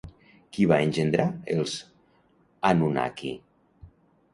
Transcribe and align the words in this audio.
Qui 0.55 0.65
va 0.71 0.79
engendrar 0.85 1.29
els 1.57 1.77
Anunnaki? 2.75 3.39